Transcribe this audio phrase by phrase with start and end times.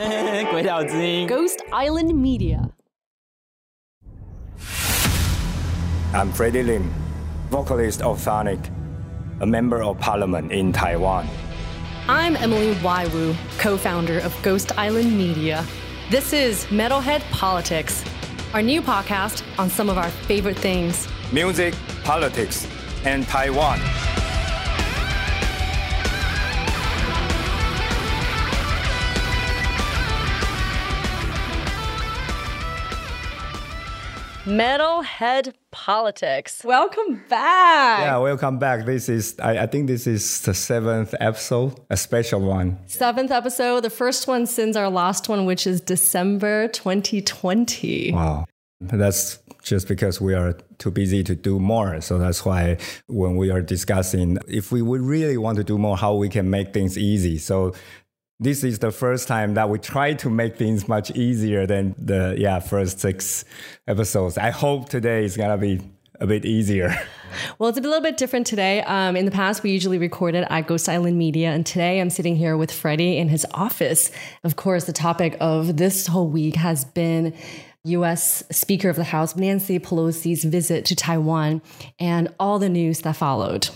[0.50, 2.70] 鬼岛之音，Ghost Island Media。
[6.14, 6.90] I'm Freddie Lim,
[7.50, 8.58] vocalist of Chthonic,
[9.40, 11.26] a member of parliament in Taiwan.
[12.08, 13.06] I'm Emily Y.
[13.12, 15.64] Wu, co founder of Ghost Island Media.
[16.10, 18.02] This is Metalhead Politics,
[18.54, 21.74] our new podcast on some of our favorite things music,
[22.04, 22.66] politics,
[23.04, 23.78] and Taiwan.
[34.44, 36.62] Metalhead Politics.
[36.64, 38.00] Welcome back.
[38.00, 38.86] Yeah, welcome back.
[38.86, 42.78] This is, I, I think this is the seventh episode, a special one.
[42.86, 48.12] Seventh episode, the first one since our last one, which is December 2020.
[48.12, 48.46] Wow.
[48.80, 52.00] That's just because we are too busy to do more.
[52.00, 55.98] So that's why when we are discussing if we would really want to do more,
[55.98, 57.36] how we can make things easy.
[57.36, 57.74] So
[58.40, 62.34] this is the first time that we try to make things much easier than the
[62.38, 63.44] yeah first six
[63.86, 64.38] episodes.
[64.38, 65.80] I hope today is gonna be
[66.18, 66.96] a bit easier.
[67.60, 68.82] Well, it's a little bit different today.
[68.82, 72.34] Um, in the past, we usually recorded at Ghost Island Media, and today I'm sitting
[72.34, 74.10] here with Freddie in his office.
[74.42, 77.32] Of course, the topic of this whole week has been
[77.84, 81.62] US Speaker of the House Nancy Pelosi's visit to Taiwan
[82.00, 83.68] and all the news that followed.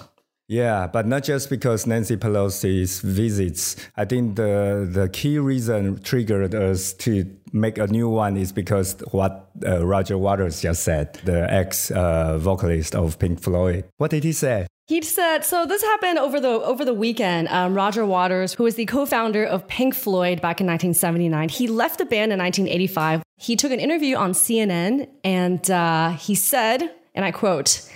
[0.46, 3.76] Yeah, but not just because Nancy Pelosi's visits.
[3.96, 8.96] I think the the key reason triggered us to make a new one is because
[9.12, 13.84] what uh, Roger Waters just said, the ex uh, vocalist of Pink Floyd.
[13.96, 14.66] What did he say?
[14.86, 17.48] He said, so this happened over the over the weekend.
[17.48, 21.96] Um, Roger Waters, who was the co-founder of Pink Floyd back in 1979, he left
[21.96, 23.22] the band in 1985.
[23.38, 27.88] He took an interview on CNN and uh, he said, and I quote,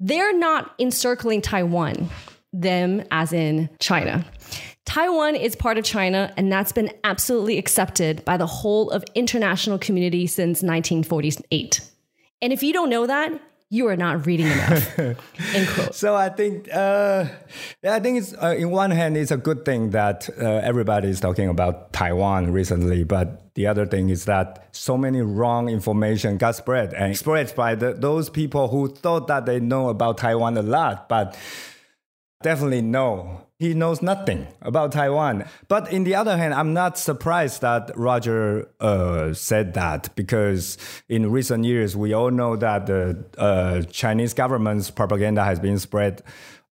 [0.00, 2.08] "They're not encircling Taiwan,
[2.52, 4.24] them as in China."
[4.84, 9.78] Taiwan is part of China, and that's been absolutely accepted by the whole of international
[9.78, 11.82] community since 1948.
[12.40, 13.38] And if you don't know that,
[13.70, 14.98] you are not reading enough.
[14.98, 15.94] End quote.
[15.94, 17.26] So I think, uh,
[17.84, 21.20] I think it's uh, in one hand, it's a good thing that uh, everybody is
[21.20, 26.56] talking about Taiwan recently, but the other thing is that so many wrong information got
[26.56, 30.62] spread and spread by the, those people who thought that they know about Taiwan a
[30.62, 31.36] lot, but
[32.42, 33.47] definitely no.
[33.58, 35.44] He knows nothing about Taiwan.
[35.66, 41.32] But in the other hand, I'm not surprised that Roger uh, said that because in
[41.32, 46.22] recent years, we all know that the uh, Chinese government's propaganda has been spread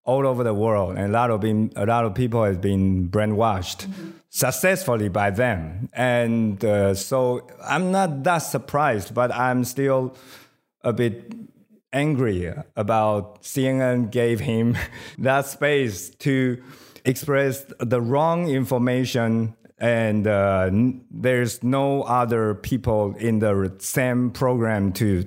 [0.05, 3.09] all over the world, and a lot of been, a lot of people have been
[3.09, 4.11] brainwashed mm-hmm.
[4.29, 5.89] successfully by them.
[5.91, 10.15] And uh, so I'm not that surprised, but I'm still
[10.81, 11.33] a bit
[11.93, 14.77] angry about CNN gave him
[15.17, 16.61] that space to
[17.05, 20.69] express the wrong information and uh,
[21.11, 25.23] there's no other people in the same program to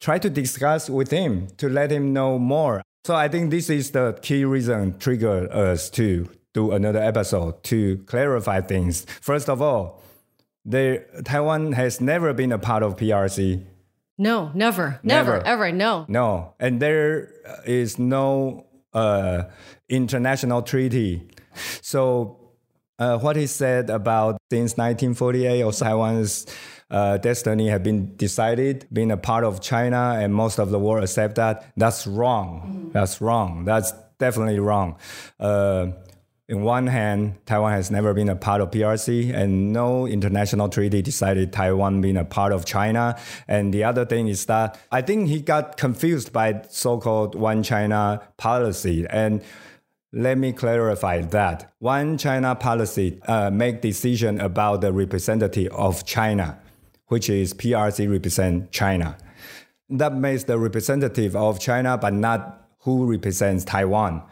[0.00, 2.82] try to discuss with him to let him know more.
[3.04, 7.98] So i think this is the key reason trigger us to do another episode to
[8.06, 9.04] clarify things.
[9.20, 10.02] First of all
[10.64, 13.62] there, taiwan has never been a part of prc
[14.18, 16.06] no, never, never, never, ever, no.
[16.08, 17.32] No, and there
[17.66, 19.44] is no uh,
[19.88, 21.28] international treaty.
[21.82, 22.38] So,
[22.98, 26.46] uh, what he said about since 1948 or Taiwan's
[26.90, 31.02] uh, destiny had been decided, being a part of China, and most of the world
[31.02, 31.72] accept that.
[31.76, 32.60] That's wrong.
[32.60, 32.90] Mm-hmm.
[32.92, 33.64] That's wrong.
[33.64, 34.96] That's definitely wrong.
[35.40, 35.88] Uh,
[36.46, 41.00] in one hand, Taiwan has never been a part of PRC, and no international treaty
[41.00, 43.18] decided Taiwan being a part of China.
[43.48, 48.20] And the other thing is that I think he got confused by so-called one China
[48.36, 49.06] policy.
[49.08, 49.42] And
[50.12, 56.60] let me clarify that one China policy uh, make decision about the representative of China,
[57.06, 59.16] which is PRC represent China.
[59.88, 64.22] That makes the representative of China, but not who represents Taiwan.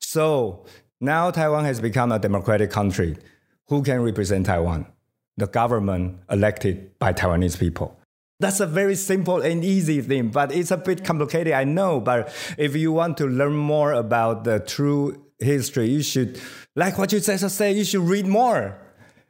[0.00, 0.64] So
[1.04, 3.16] now Taiwan has become a democratic country.
[3.68, 4.86] Who can represent Taiwan?
[5.36, 7.98] The government elected by Taiwanese people.
[8.40, 12.00] That's a very simple and easy thing, but it's a bit complicated, I know.
[12.00, 16.40] But if you want to learn more about the true history, you should,
[16.74, 18.76] like what you just said, you should read more.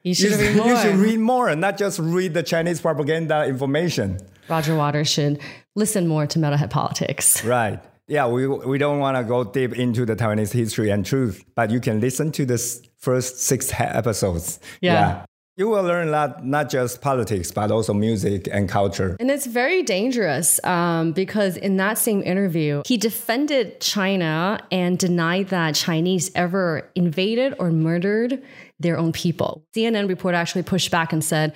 [0.03, 0.67] You should, you, read more.
[0.69, 4.19] You should read more, not just read the Chinese propaganda information.
[4.49, 5.41] Roger Waters should
[5.75, 7.45] listen more to Metalhead politics.
[7.45, 11.45] Right yeah, we, we don't want to go deep into the Taiwanese history and truth,
[11.55, 12.59] but you can listen to the
[12.99, 14.61] first six episodes.
[14.81, 14.93] Yeah.
[14.93, 15.25] yeah.
[15.57, 19.17] You will learn a lot, not just politics, but also music and culture.
[19.21, 25.51] And it's very dangerous um, because in that same interview, he defended China and denied
[25.51, 28.43] that Chinese ever invaded or murdered
[28.81, 29.65] their own people.
[29.77, 31.55] CNN reporter actually pushed back and said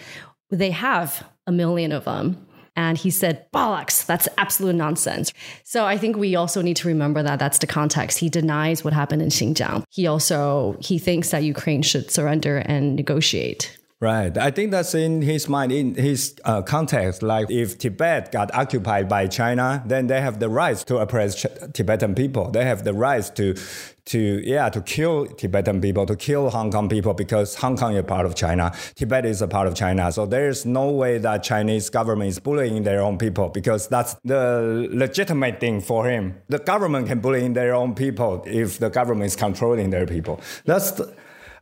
[0.48, 2.46] they have a million of them.
[2.78, 5.32] And he said, bollocks, that's absolute nonsense.
[5.64, 8.20] So I think we also need to remember that that's the context.
[8.20, 9.82] He denies what happened in Xinjiang.
[9.90, 13.76] He also, he thinks that Ukraine should surrender and negotiate.
[14.00, 14.38] Right.
[14.38, 17.20] I think that's in his mind, in his uh, context.
[17.20, 21.46] Like if Tibet got occupied by China, then they have the right to oppress Ch-
[21.72, 22.48] Tibetan people.
[22.48, 23.56] They have the right to,
[24.04, 28.04] to yeah, to kill Tibetan people, to kill Hong Kong people because Hong Kong is
[28.04, 28.72] part of China.
[28.94, 30.12] Tibet is a part of China.
[30.12, 34.14] So there is no way that Chinese government is bullying their own people because that's
[34.24, 36.40] the legitimate thing for him.
[36.48, 40.40] The government can bully their own people if the government is controlling their people.
[40.66, 41.12] That's the,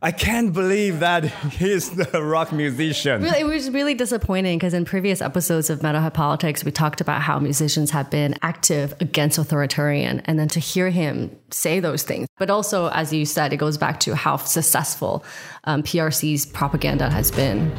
[0.01, 3.23] I can't believe that he's the rock musician.
[3.23, 7.21] Really, it was really disappointing because in previous episodes of Metalhead Politics, we talked about
[7.21, 12.27] how musicians have been active against authoritarian, and then to hear him say those things.
[12.37, 15.23] But also, as you said, it goes back to how successful
[15.63, 17.71] um, PRC's propaganda has been.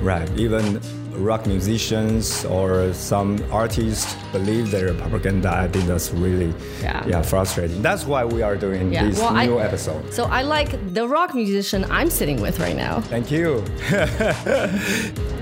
[0.00, 0.28] Right.
[0.38, 0.80] Even
[1.14, 5.50] rock musicians or some artists believe their propaganda.
[5.50, 7.04] I think that's really Yeah.
[7.06, 7.82] yeah frustrating.
[7.82, 10.12] That's why we are doing Yeah, this well, I- new episode.
[10.12, 13.00] So I like the rock musician I'm sitting with right now.
[13.00, 13.62] Thank you.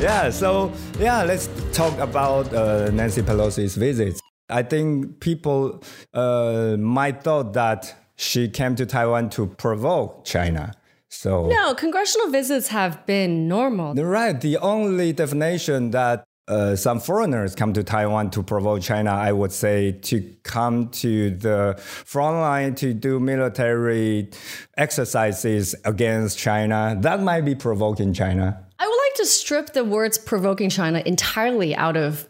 [0.00, 4.20] yeah, so yeah, let's talk about uh, Nancy Pelosi's visit.
[4.48, 10.74] I think people uh, might thought that she came to Taiwan to provoke China.
[11.08, 13.94] So No, congressional visits have been normal.
[13.94, 14.40] Right.
[14.40, 19.52] The only definition that uh, some foreigners come to Taiwan to provoke China, I would
[19.52, 24.28] say, to come to the front line to do military
[24.76, 26.96] exercises against China.
[27.00, 28.66] That might be provoking China.
[28.78, 32.28] I would like to strip the words provoking China entirely out of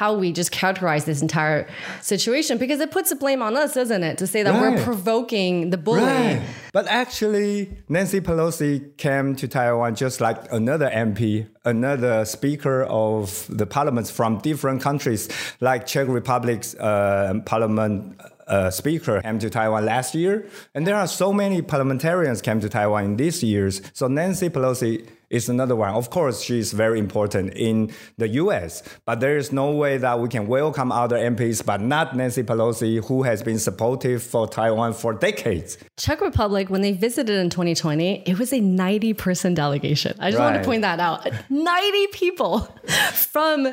[0.00, 1.68] how we just characterize this entire
[2.00, 4.16] situation because it puts the blame on us, doesn't it?
[4.16, 6.40] To say that we're provoking the bully.
[6.72, 13.66] But actually, Nancy Pelosi came to Taiwan just like another MP, another speaker of the
[13.66, 15.28] parliaments from different countries,
[15.60, 20.46] like Czech Republic's uh, parliament uh, speaker came to Taiwan last year.
[20.74, 23.82] And there are so many parliamentarians came to Taiwan in these years.
[23.92, 25.94] So Nancy Pelosi is another one.
[25.94, 30.28] Of course, she's very important in the US, but there is no way that we
[30.28, 35.14] can welcome other MPs, but not Nancy Pelosi, who has been supportive for Taiwan for
[35.14, 35.78] decades.
[35.96, 40.16] Czech Republic, when they visited in 2020, it was a 90 person delegation.
[40.18, 41.26] I just want to point that out.
[41.48, 42.60] 90 people
[43.12, 43.72] from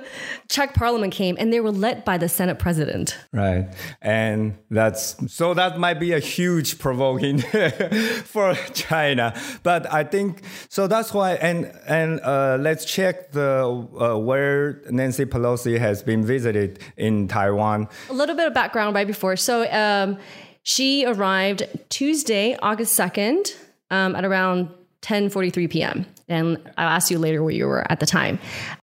[0.49, 3.17] Czech parliament came and they were led by the Senate president.
[3.33, 3.67] Right.
[4.01, 7.39] And that's so that might be a huge provoking
[8.25, 9.33] for China.
[9.63, 15.25] But I think so that's why and and uh, let's check the uh, where Nancy
[15.25, 17.87] Pelosi has been visited in Taiwan.
[18.09, 19.35] A little bit of background right before.
[19.35, 20.17] So um,
[20.63, 23.55] she arrived Tuesday, August 2nd
[23.89, 24.69] um, at around
[25.01, 26.05] 10:43 p.m.
[26.27, 28.39] And I'll ask you later where you were at the time.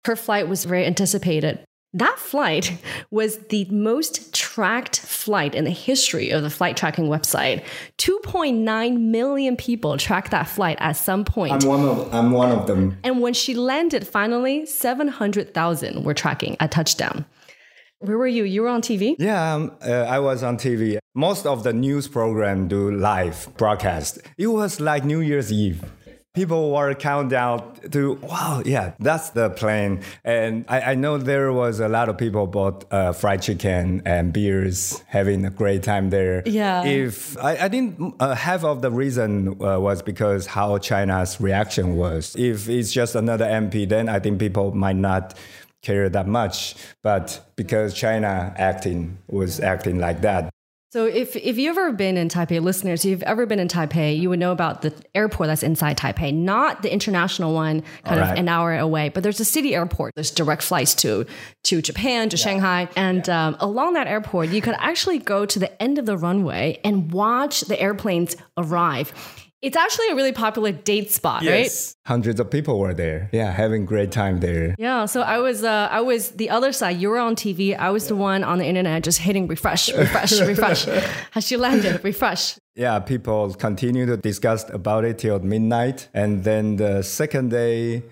[0.05, 1.65] Her flight was very anticipated.
[1.95, 2.79] That flight
[3.11, 7.65] was the most tracked flight in the history of the flight tracking website.
[7.99, 11.53] 2.9 million people tracked that flight at some point.
[11.53, 12.97] I'm one of I'm one of them.
[13.05, 17.27] And when she landed, finally, 700,000 were tracking a touchdown.
[17.99, 18.45] Where were you?
[18.45, 19.15] You were on TV?
[19.19, 20.99] Yeah, um, uh, I was on TV.
[21.15, 24.19] Most of the news program do live broadcast.
[24.39, 25.85] It was like New Year's Eve.
[26.35, 30.01] People were countdown to wow, yeah, that's the plane.
[30.25, 34.33] And I, I know there was a lot of people bought uh, fried chicken and
[34.33, 36.43] beers, having a great time there.
[36.47, 36.85] Yeah.
[36.85, 41.97] If I, I think uh, half of the reason uh, was because how China's reaction
[41.97, 42.35] was.
[42.37, 45.35] If it's just another MP, then I think people might not
[45.83, 46.77] care that much.
[47.03, 50.52] But because China acting was acting like that,
[50.93, 54.19] So if if you've ever been in Taipei, listeners, if you've ever been in Taipei,
[54.19, 58.29] you would know about the airport that's inside Taipei, not the international one, kind of
[58.37, 59.09] an hour away.
[59.09, 60.15] But there's a city airport.
[60.17, 61.25] There's direct flights to
[61.63, 65.83] to Japan, to Shanghai, and um, along that airport, you could actually go to the
[65.83, 69.15] end of the runway and watch the airplanes arrive.
[69.63, 71.71] It's actually a really popular date spot, right?
[72.05, 73.31] hundreds of people were there.
[73.33, 74.75] Yeah, having great time there.
[74.77, 76.97] Yeah, so I was uh, I was the other side.
[76.99, 77.79] You were on TV.
[77.79, 80.85] I was the one on the internet just hitting refresh, refresh, refresh.
[81.31, 82.03] Has she landed?
[82.03, 82.59] Refresh.
[82.75, 86.09] Yeah, people continue to discuss about it till midnight.
[86.13, 88.03] And then the second day,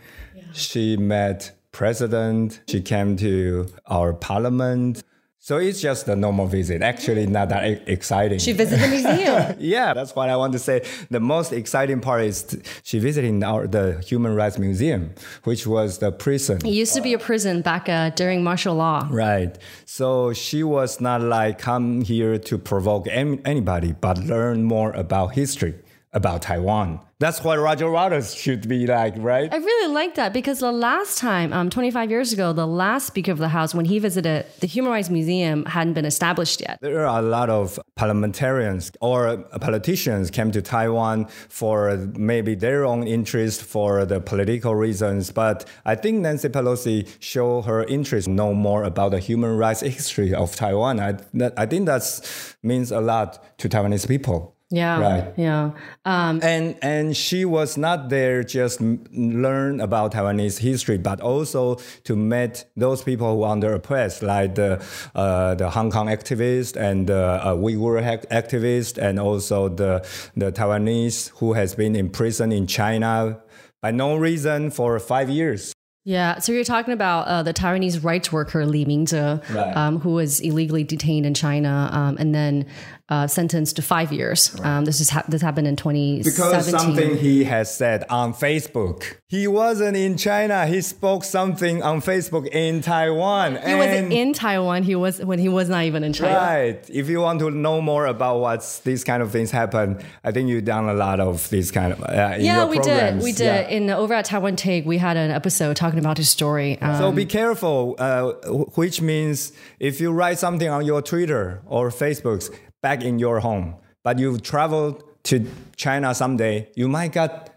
[0.52, 2.60] she met president.
[2.68, 5.02] She came to our parliament.
[5.42, 6.82] So it's just a normal visit.
[6.82, 8.38] Actually, not that e- exciting.
[8.38, 9.56] She visited the museum.
[9.58, 10.84] yeah, that's what I want to say.
[11.10, 15.98] The most exciting part is t- she visited our the Human Rights Museum, which was
[15.98, 16.58] the prison.
[16.66, 19.08] it used to be a prison back uh, during martial law.
[19.10, 19.56] Right.
[19.86, 25.28] So she was not like come here to provoke any, anybody, but learn more about
[25.34, 25.74] history,
[26.12, 27.00] about Taiwan.
[27.20, 29.52] That's what Roger Waters should be like, right?
[29.52, 33.30] I really like that because the last time, um, 25 years ago, the last Speaker
[33.30, 36.78] of the House, when he visited the Human Rights Museum, hadn't been established yet.
[36.80, 43.06] There are a lot of parliamentarians or politicians came to Taiwan for maybe their own
[43.06, 45.30] interest for the political reasons.
[45.30, 50.32] But I think Nancy Pelosi showed her interest know more about the human rights history
[50.32, 50.98] of Taiwan.
[50.98, 54.56] I, that, I think that means a lot to Taiwanese people.
[54.70, 55.00] Yeah.
[55.00, 55.32] Right.
[55.36, 55.72] Yeah.
[56.04, 61.74] Um, and and she was not there just learn about Taiwanese history, but also
[62.04, 64.80] to meet those people who are under oppressed, like the
[65.16, 68.00] uh, the Hong Kong activist and the uh, Uyghur
[68.30, 73.40] activist, and also the the Taiwanese who has been in prison in China
[73.82, 75.72] by no reason for five years.
[76.04, 76.38] Yeah.
[76.38, 79.76] So you're talking about uh, the Taiwanese rights worker Li Mingzhe, Right.
[79.76, 82.66] um, who was illegally detained in China um, and then
[83.08, 84.54] uh, sentenced to five years.
[84.62, 86.22] Um, this is ha- this happened in 2017.
[86.32, 89.16] Because something he has said on Facebook.
[89.26, 90.64] He wasn't in China.
[90.66, 93.56] He spoke something on Facebook in Taiwan.
[93.66, 94.84] he was in Taiwan.
[94.84, 96.36] He was when he was not even in China.
[96.36, 96.88] Right.
[96.88, 100.48] If you want to know more about what's these kind of things happen, I think
[100.48, 103.20] you've done a lot of these kind of uh, Yeah, we did.
[103.22, 103.44] We did.
[103.44, 103.68] Yeah.
[103.68, 106.78] In over at Taiwan Take, we had an episode talking about his story.
[106.80, 108.32] Um, So be careful, uh,
[108.74, 112.50] which means if you write something on your Twitter or Facebooks
[112.82, 117.50] back in your home, but you've traveled to China someday, you might get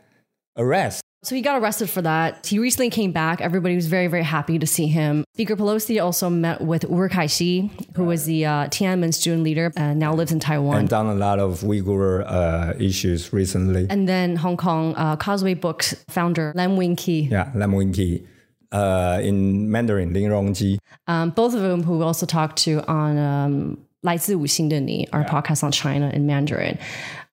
[0.57, 1.02] arrested.
[1.23, 2.45] So he got arrested for that.
[2.45, 3.39] He recently came back.
[3.39, 5.23] Everybody was very, very happy to see him.
[5.33, 9.99] Speaker Pelosi also met with Wu'er Kaixi, who was the uh, Tiananmen student leader and
[9.99, 10.79] now lives in Taiwan.
[10.79, 13.87] And done a lot of Uyghur uh, issues recently.
[13.89, 17.21] And then Hong Kong uh, Causeway Books founder Lam Wing Kee.
[17.31, 18.27] Yeah, Lam Wing Kee
[18.73, 20.79] Uh, in Mandarin, Lin Rongji.
[21.05, 25.29] Um, both of whom who we also talked to on um, 来自五星的你, our yeah.
[25.29, 26.77] podcast on China in Mandarin.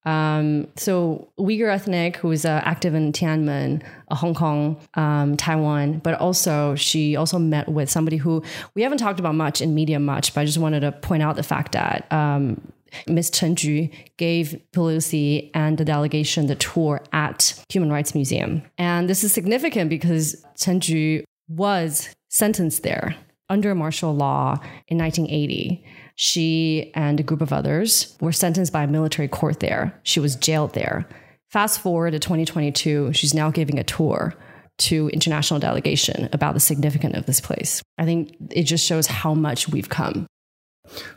[0.05, 5.99] Um, so Uyghur ethnic who is uh, active in Tiananmen, uh, Hong Kong, um, Taiwan,
[5.99, 8.43] but also she also met with somebody who
[8.75, 11.37] we haven't talked about much in media much, but I just wanted to point out
[11.37, 12.61] the fact that um,
[13.07, 13.31] Ms.
[13.31, 18.63] Chen Ju gave Pelosi and the delegation the tour at Human Rights Museum.
[18.79, 23.17] And this is significant because Chen Ju was sentenced there
[23.49, 24.55] under martial law
[24.89, 25.85] in 1980.
[26.23, 29.99] She and a group of others were sentenced by a military court there.
[30.03, 31.09] She was jailed there.
[31.49, 34.35] Fast forward to 2022, she's now giving a tour
[34.81, 37.81] to international delegation about the significance of this place.
[37.97, 40.27] I think it just shows how much we've come.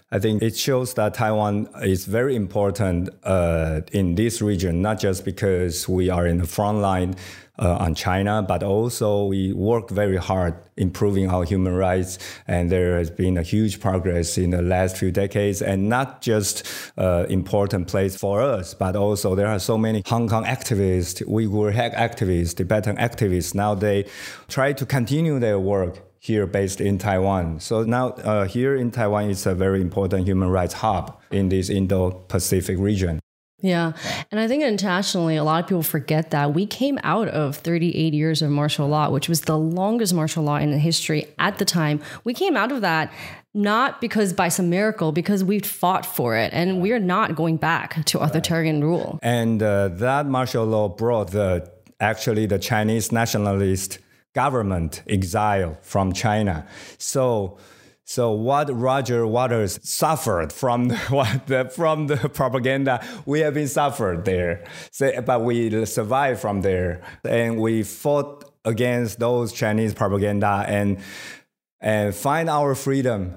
[0.09, 5.25] I think it shows that Taiwan is very important uh, in this region, not just
[5.25, 7.15] because we are in the front line
[7.59, 12.17] uh, on China, but also we work very hard improving our human rights.
[12.47, 16.65] And there has been a huge progress in the last few decades, and not just
[16.97, 21.73] uh, important place for us, but also there are so many Hong Kong activists, Uyghur
[21.73, 23.53] hack activists, Tibetan activists.
[23.53, 24.05] Now they
[24.47, 27.59] try to continue their work here based in Taiwan.
[27.59, 31.69] So now uh, here in Taiwan is a very important human rights hub in this
[31.69, 33.19] Indo-Pacific region.
[33.63, 33.93] Yeah.
[34.29, 38.13] And I think internationally, a lot of people forget that we came out of 38
[38.13, 41.65] years of martial law, which was the longest martial law in the history at the
[41.65, 42.01] time.
[42.25, 43.11] We came out of that
[43.53, 46.51] not because by some miracle, because we fought for it.
[46.53, 49.19] And we're not going back to authoritarian rule.
[49.21, 53.99] And uh, that martial law brought the actually the Chinese nationalist
[54.33, 56.65] government exile from China.
[56.97, 57.57] So
[58.13, 60.87] so what Roger Waters suffered from
[61.47, 64.63] the, from the propaganda, we have been suffered there.
[64.91, 70.99] So, but we survived from there, and we fought against those Chinese propaganda and
[71.81, 73.33] and find our freedom.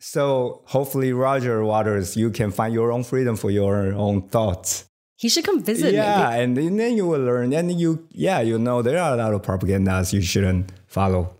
[0.00, 4.88] So hopefully, Roger Waters, you can find your own freedom for your own thoughts.
[5.16, 6.66] He should come visit Yeah, maybe.
[6.66, 9.42] and then you will learn, and you yeah, you know there are a lot of
[9.42, 11.35] propagandas you shouldn't follow.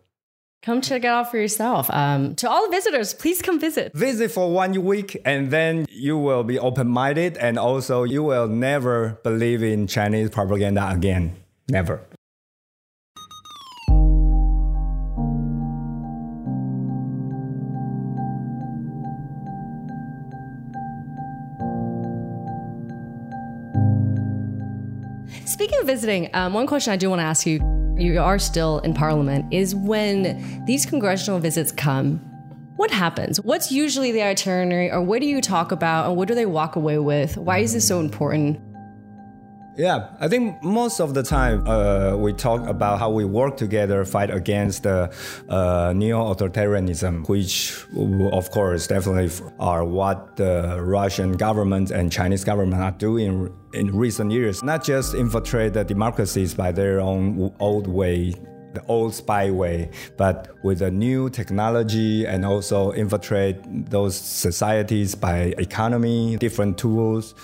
[0.66, 1.88] Come check it out for yourself.
[1.90, 3.92] Um, to all the visitors, please come visit.
[3.94, 9.20] Visit for one week, and then you will be open-minded, and also you will never
[9.22, 11.36] believe in Chinese propaganda again.
[11.68, 12.00] Never.
[25.44, 28.78] Speaking of visiting, um, one question I do want to ask you you are still
[28.80, 32.20] in parliament is when these congressional visits come
[32.76, 33.40] What happens?
[33.40, 36.76] What's usually the itinerary, or what do you talk about, and what do they walk
[36.76, 37.38] away with?
[37.38, 38.60] Why is this so important?
[39.76, 44.06] Yeah, I think most of the time uh, we talk about how we work together,
[44.06, 45.08] fight against uh,
[45.48, 47.84] neo-authoritarianism, which,
[48.32, 49.30] of course, definitely
[49.60, 54.62] are what the Russian government and Chinese government are doing in recent years.
[54.62, 58.32] Not just infiltrate the democracies by their own old way
[58.76, 63.56] the old spy way, but with the new technology and also infiltrate
[63.90, 67.34] those societies by economy, different tools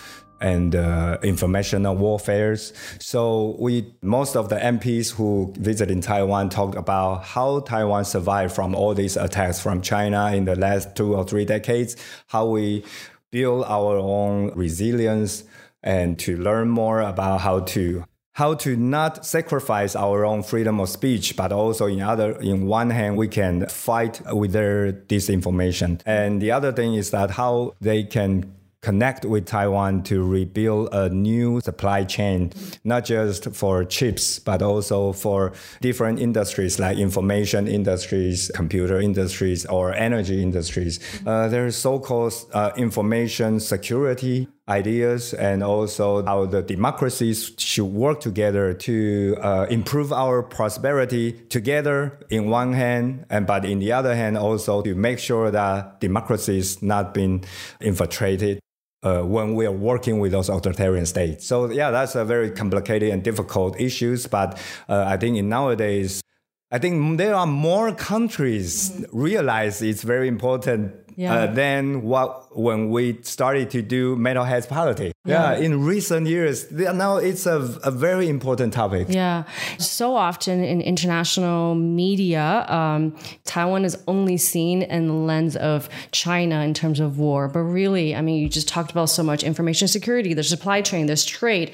[0.43, 2.73] and uh, informational warfares.
[2.99, 8.53] So we most of the MPs who visited in Taiwan talked about how Taiwan survived
[8.53, 11.97] from all these attacks from China in the last two or three decades,
[12.27, 12.85] how we
[13.31, 15.45] build our own resilience
[15.83, 20.89] and to learn more about how to how to not sacrifice our own freedom of
[20.89, 26.01] speech, but also in other, in one hand, we can fight with their disinformation.
[26.07, 31.09] And the other thing is that how they can connect with Taiwan to rebuild a
[31.09, 38.51] new supply chain, not just for chips, but also for different industries like information industries,
[38.55, 40.99] computer industries, or energy industries.
[41.25, 48.73] Uh, there's so-called uh, information security ideas and also how the democracies should work together
[48.73, 54.39] to uh, improve our prosperity together in one hand and but in the other hand
[54.39, 57.45] also to make sure that democracy is not being
[57.81, 58.61] infiltrated
[59.03, 61.47] uh, when we are working with those authoritarian states.
[61.47, 64.27] So yeah, that's a very complicated and difficult issues.
[64.27, 66.23] But uh, I think in nowadays,
[66.71, 69.19] I think there are more countries mm-hmm.
[69.19, 71.35] realize it's very important yeah.
[71.35, 75.15] uh, than what when we started to do Metalhead Politics.
[75.25, 75.53] Yeah.
[75.53, 75.59] yeah.
[75.59, 79.07] in recent years, now it's a, a very important topic.
[79.09, 79.45] Yeah,
[79.79, 86.63] so often in international media, um, Taiwan is only seen in the lens of China
[86.63, 87.49] in terms of war.
[87.49, 91.07] But really, I mean, you just talked about so much information security, there's supply chain,
[91.07, 91.73] there's trade,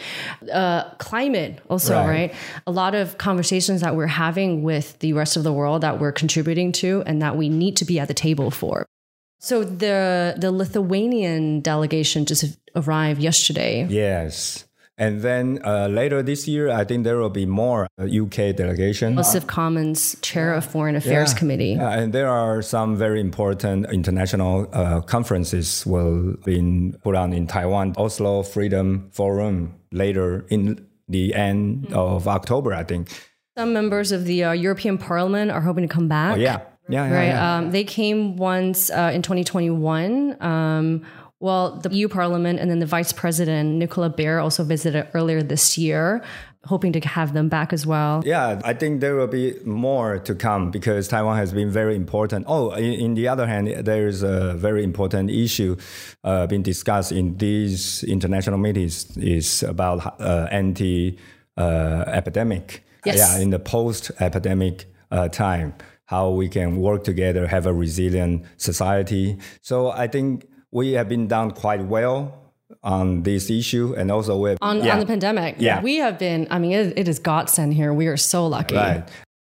[0.52, 2.08] uh, climate also, right.
[2.08, 2.34] right?
[2.66, 6.12] A lot of conversations that we're having with the rest of the world that we're
[6.12, 8.86] contributing to and that we need to be at the table for.
[9.38, 13.86] So the the Lithuanian delegation just arrived yesterday.
[13.88, 14.64] Yes.
[15.00, 19.14] And then uh, later this year, I think there will be more UK uh, delegation.
[19.14, 21.38] House of Commons Chair of Foreign Affairs yeah.
[21.38, 21.74] Committee.
[21.78, 27.46] Yeah, and there are some very important international uh, conferences will be put on in
[27.46, 27.94] Taiwan.
[27.96, 31.94] Oslo Freedom Forum later in the end mm-hmm.
[31.94, 33.08] of October, I think.
[33.56, 36.36] Some members of the uh, European Parliament are hoping to come back.
[36.36, 36.60] Oh, yeah.
[36.88, 37.26] Yeah, yeah, right.
[37.26, 37.56] Yeah.
[37.56, 40.42] Um, they came once uh, in 2021.
[40.42, 41.02] Um,
[41.40, 45.78] well, the EU Parliament and then the Vice President Nicola Beer also visited earlier this
[45.78, 46.20] year,
[46.64, 48.22] hoping to have them back as well.
[48.26, 52.46] Yeah, I think there will be more to come because Taiwan has been very important.
[52.48, 55.76] Oh, in, in the other hand, there is a very important issue
[56.24, 61.18] uh, being discussed in these international meetings is about uh, anti
[61.56, 62.84] uh, epidemic.
[63.04, 63.18] Yes.
[63.18, 65.74] Yeah, in the post epidemic uh, time
[66.08, 69.36] how we can work together, have a resilient society.
[69.60, 72.32] So I think we have been done quite well
[72.82, 74.94] on this issue and also with on, yeah.
[74.94, 75.56] on the pandemic.
[75.58, 75.82] Yeah.
[75.82, 77.92] We have been, I mean, it, it is godsend here.
[77.92, 78.74] We are so lucky.
[78.74, 79.06] Right.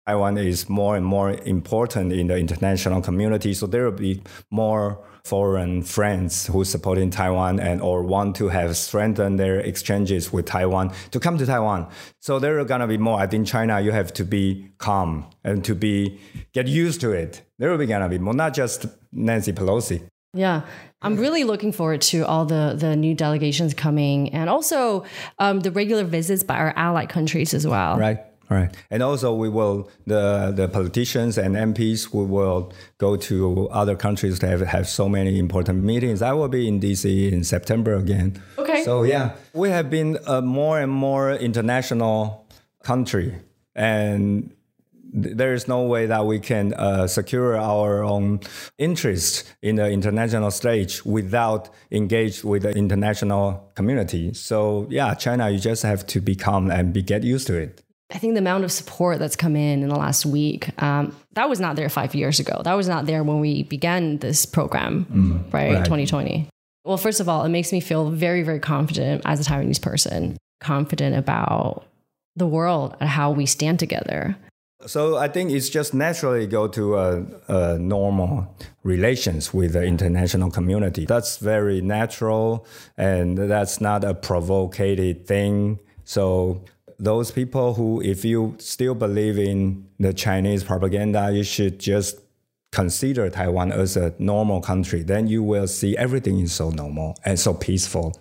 [0.06, 3.54] Taiwan is more and more important in the international community.
[3.54, 8.48] So there will be more foreign friends who support in Taiwan and or want to
[8.48, 11.88] have strengthened their exchanges with Taiwan to come to Taiwan.
[12.20, 13.18] So there are gonna be more.
[13.20, 16.20] I think China, you have to be calm and to be
[16.52, 17.42] get used to it.
[17.58, 20.02] There will be gonna be more, not just Nancy Pelosi.
[20.34, 20.62] Yeah,
[21.02, 25.04] I'm really looking forward to all the the new delegations coming, and also
[25.38, 27.98] um, the regular visits by our allied countries as well.
[27.98, 28.18] Right.
[28.48, 28.74] Right.
[28.90, 34.38] And also we will the the politicians and MPs we will go to other countries
[34.40, 36.20] to have, have so many important meetings.
[36.22, 38.42] I will be in DC in September again.
[38.58, 38.84] Okay.
[38.84, 42.46] So yeah, we have been a more and more international
[42.82, 43.36] country
[43.74, 44.52] and
[45.12, 48.40] there is no way that we can uh, secure our own
[48.78, 54.32] interest in the international stage without engage with the international community.
[54.32, 57.82] So yeah, China, you just have to become and be get used to it.
[58.12, 61.48] I think the amount of support that's come in in the last week, um, that
[61.48, 62.60] was not there five years ago.
[62.62, 66.48] That was not there when we began this program, mm, right, right, 2020.
[66.84, 70.36] Well, first of all, it makes me feel very, very confident as a Taiwanese person,
[70.60, 71.86] confident about
[72.36, 74.36] the world and how we stand together.
[74.86, 80.50] So I think it's just naturally go to a, a, normal relations with the international
[80.50, 81.06] community.
[81.06, 85.78] That's very natural, and that's not a provocated thing.
[86.04, 86.64] So
[86.98, 92.18] those people who, if you still believe in the Chinese propaganda, you should just
[92.72, 97.38] consider Taiwan as a normal country, then you will see everything is so normal and
[97.38, 98.14] so peaceful.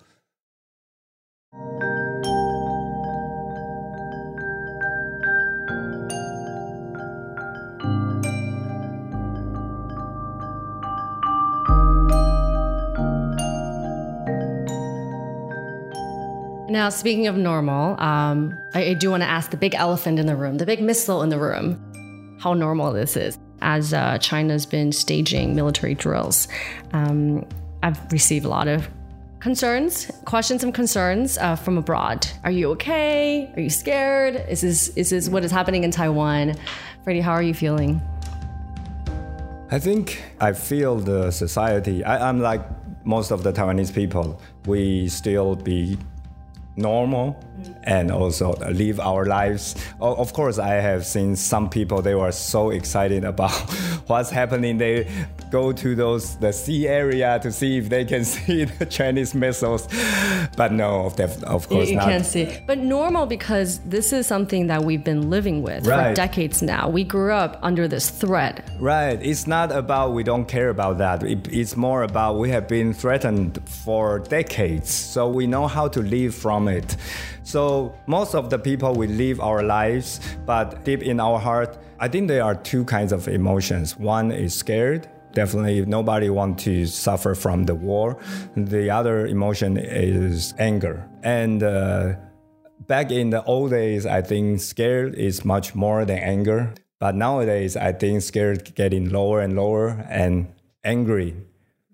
[16.72, 20.26] Now, speaking of normal, um, I, I, do want to ask the big elephant in
[20.26, 23.38] the room, the big missile in the room, how normal this is.
[23.62, 26.48] As uh, China's been staging military drills,
[26.94, 27.46] um,
[27.84, 28.88] I've received a lot of
[29.42, 32.26] concerns, questions and concerns uh, from abroad.
[32.46, 33.52] Are you okay?
[33.54, 34.46] Are you scared?
[34.48, 36.56] Is this is this what is happening in Taiwan?
[37.04, 38.02] Freddie, how are you feeling?
[39.72, 42.02] I think I feel the society.
[42.06, 42.62] I, I'm like
[43.06, 44.40] most of the Taiwanese people.
[44.66, 45.98] We still be
[46.76, 47.36] normal
[47.84, 49.76] and also live our lives.
[50.00, 53.52] Of course, I have seen some people they were so excited about
[54.08, 54.78] what's happening.
[54.78, 55.08] They
[55.52, 59.88] go to those the sea area to see if they can see the Chinese missiles,
[60.56, 62.06] but no, of, of course you, you not.
[62.06, 62.64] can't see.
[62.66, 66.10] But normal because this is something that we've been living with right.
[66.10, 66.90] for decades now.
[66.90, 68.70] We grew up under this threat.
[68.80, 69.22] Right.
[69.22, 71.24] It's not about we don't care about that.
[71.24, 76.02] It, it's more about we have been threatened for decades, so we know how to
[76.02, 76.96] live from it.
[77.52, 82.08] So most of the people we live our lives, but deep in our heart, I
[82.08, 83.98] think there are two kinds of emotions.
[83.98, 85.10] One is scared.
[85.34, 88.18] Definitely, nobody wants to suffer from the war.
[88.56, 91.06] The other emotion is anger.
[91.24, 92.14] And uh,
[92.88, 96.74] back in the old days, I think scared is much more than anger.
[97.00, 100.54] But nowadays, I think scared getting lower and lower, and
[100.86, 101.36] angry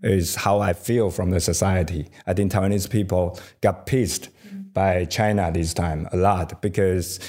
[0.03, 2.09] is how I feel from the society.
[2.27, 4.29] I think Taiwanese people got pissed
[4.77, 7.19] by China this time a lot because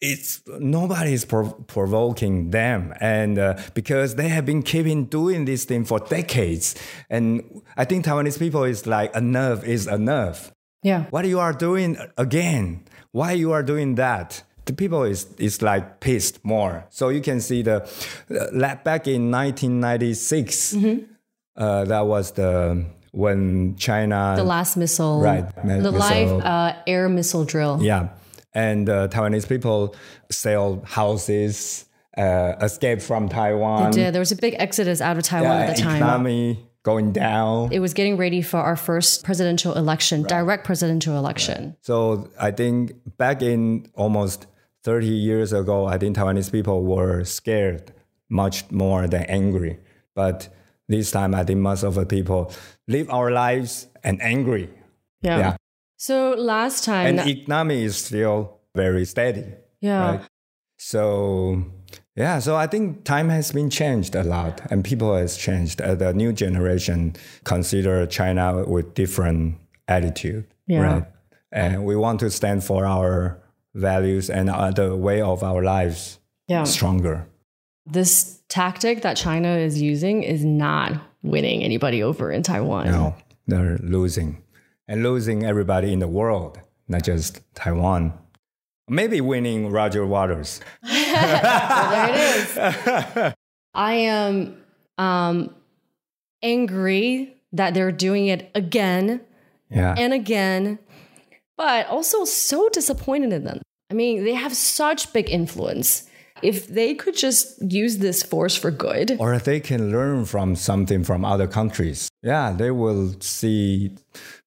[0.00, 2.92] it's nobody is prov- provoking them.
[3.00, 6.74] And uh, because they have been keeping doing this thing for decades.
[7.08, 10.50] And i think taiwanese people is like enough is enough.
[10.82, 11.04] Yeah.
[11.10, 12.82] What you are doing again?
[13.12, 14.42] Why you are doing that?
[14.64, 16.84] The people is is like pissed more.
[16.90, 21.04] So you can see the uh, back in 1996 mm-hmm.
[21.56, 25.20] uh, that was the when China the last missile.
[25.20, 27.78] Right the missile, live uh, air missile drill.
[27.82, 28.10] Yeah.
[28.52, 29.94] And uh, Taiwanese people
[30.28, 33.92] sell houses uh, escape from Taiwan.
[33.92, 34.14] They did.
[34.14, 35.96] There was a big exodus out of Taiwan yeah, at the time.
[35.96, 37.72] economy going down.
[37.72, 40.28] It was getting ready for our first presidential election right.
[40.28, 41.66] direct presidential election.
[41.66, 41.76] Right.
[41.82, 44.46] so I think back in almost
[44.82, 47.92] 30 years ago I think Taiwanese people were scared
[48.28, 49.78] much more than angry.
[50.14, 50.48] But
[50.90, 52.52] this time I think most of the people
[52.88, 54.68] live our lives and angry.
[55.22, 55.38] Yeah.
[55.38, 55.56] yeah.
[55.96, 59.44] So last time and economy is still very steady.
[59.80, 60.16] Yeah.
[60.16, 60.20] Right?
[60.78, 61.64] So
[62.16, 65.80] yeah, so I think time has been changed a lot, and people has changed.
[65.80, 69.56] Uh, the new generation consider China with different
[69.88, 70.80] attitude, yeah.
[70.80, 71.04] right?
[71.52, 73.40] And we want to stand for our
[73.74, 76.64] values and the way of our lives yeah.
[76.64, 77.26] stronger.
[77.86, 82.86] This tactic that China is using is not winning anybody over in Taiwan.
[82.86, 83.14] No,
[83.46, 84.42] they're losing
[84.86, 88.12] and losing everybody in the world, not just Taiwan.
[88.88, 90.60] Maybe winning Roger Waters.
[90.82, 93.34] well, there it is.
[93.74, 94.60] I am
[94.98, 95.54] um,
[96.42, 99.20] angry that they're doing it again
[99.70, 99.94] yeah.
[99.96, 100.78] and again,
[101.56, 103.62] but also so disappointed in them.
[103.90, 106.09] I mean, they have such big influence
[106.42, 109.16] if they could just use this force for good.
[109.18, 112.08] Or if they can learn from something from other countries.
[112.22, 113.96] Yeah, they will see.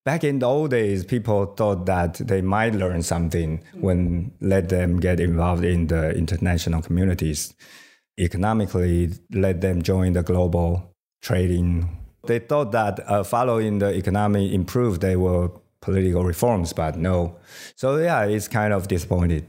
[0.06, 5.00] Back in the old days, people thought that they might learn something when let them
[5.00, 7.54] get involved in the international communities.
[8.20, 11.90] Economically, let them join the global trading.
[12.28, 17.36] They thought that uh, following the economy improve, they will political reforms, but no.
[17.76, 19.46] So yeah, it's kind of disappointed.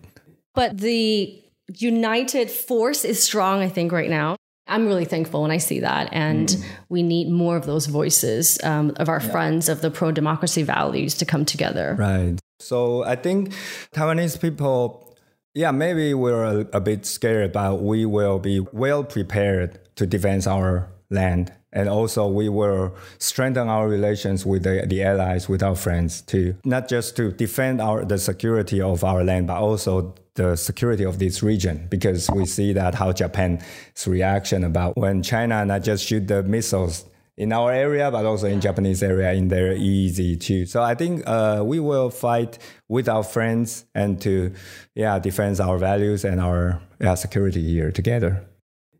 [0.55, 4.37] But the united force is strong, I think, right now.
[4.67, 6.09] I'm really thankful when I see that.
[6.13, 6.65] And mm.
[6.89, 9.31] we need more of those voices um, of our yeah.
[9.31, 11.95] friends of the pro democracy values to come together.
[11.99, 12.39] Right.
[12.61, 13.53] So I think
[13.95, 15.17] Taiwanese people,
[15.55, 20.47] yeah, maybe we're a, a bit scared, but we will be well prepared to defend
[20.47, 21.53] our land.
[21.73, 26.57] And also, we will strengthen our relations with the, the allies, with our friends, too.
[26.65, 31.19] Not just to defend our the security of our land, but also the security of
[31.19, 33.63] this region because we see that how Japan's
[34.07, 37.05] reaction about when China not just shoot the missiles
[37.37, 40.67] in our area, but also in Japanese area in their EEZ too.
[40.67, 44.53] So I think uh, we will fight with our friends and to
[44.95, 48.45] yeah defend our values and our yeah, security here together.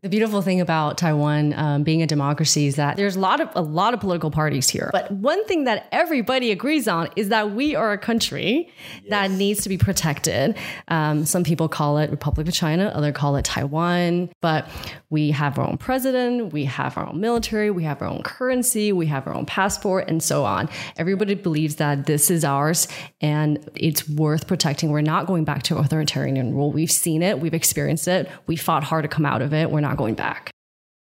[0.05, 3.49] The beautiful thing about Taiwan um, being a democracy is that there's a lot of
[3.55, 4.91] a lot of political parties here.
[4.91, 9.09] But one thing that everybody agrees on is that we are a country yes.
[9.09, 10.55] that needs to be protected.
[10.89, 14.29] Um, some people call it Republic of China, other call it Taiwan.
[14.41, 14.69] But
[15.09, 18.91] we have our own president, we have our own military, we have our own currency,
[18.91, 20.69] we have our own passport, and so on.
[20.97, 22.87] Everybody believes that this is ours
[23.21, 24.91] and it's worth protecting.
[24.91, 26.71] We're not going back to authoritarian rule.
[26.71, 29.71] We've seen it, we've experienced it, we fought hard to come out of it.
[29.71, 30.51] We're not going back.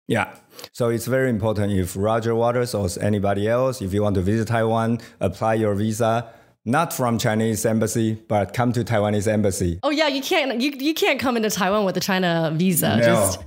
[0.06, 0.34] Yeah.
[0.72, 4.48] So it's very important if Roger Waters or anybody else, if you want to visit
[4.48, 6.32] Taiwan, apply your visa
[6.68, 9.80] not from Chinese embassy, but come to Taiwanese embassy.
[9.82, 12.96] Oh yeah, you can't you, you can't come into Taiwan with a China visa.
[12.96, 13.04] No.
[13.04, 13.40] Just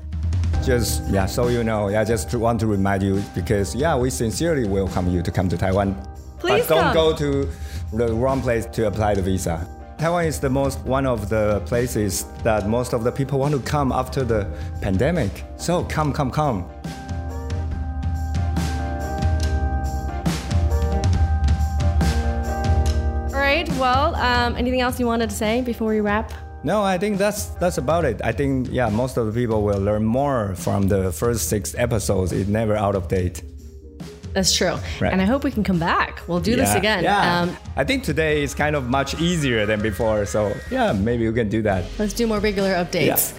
[0.65, 4.67] just yeah, so you know, yeah, just want to remind you because yeah, we sincerely
[4.67, 5.95] welcome you to come to Taiwan.
[6.39, 6.93] Please but don't come.
[6.93, 7.49] go to
[7.93, 9.67] the wrong place to apply the visa.
[10.01, 13.59] Taiwan is the most one of the places that most of the people want to
[13.59, 14.47] come after the
[14.81, 15.43] pandemic.
[15.57, 16.63] So come, come, come.
[23.27, 23.69] All right.
[23.77, 26.33] Well, um, anything else you wanted to say before we wrap?
[26.63, 28.21] No, I think that's that's about it.
[28.23, 32.31] I think yeah, most of the people will learn more from the first six episodes.
[32.31, 33.43] It's never out of date.
[34.33, 34.77] That's true.
[34.99, 35.11] Right.
[35.11, 36.21] And I hope we can come back.
[36.27, 37.03] We'll do yeah, this again.
[37.03, 37.41] Yeah.
[37.41, 40.25] Um, I think today is kind of much easier than before.
[40.25, 41.85] So, yeah, maybe we can do that.
[41.99, 43.33] Let's do more regular updates.
[43.33, 43.37] Yeah.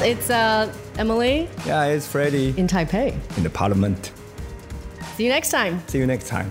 [0.00, 1.48] It's uh, Emily.
[1.66, 2.54] Yeah, it's Freddie.
[2.56, 3.16] In Taipei.
[3.36, 4.12] In the parliament.
[5.16, 5.82] See you next time.
[5.88, 6.50] See you next time.